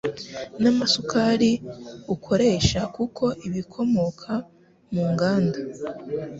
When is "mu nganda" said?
4.93-5.59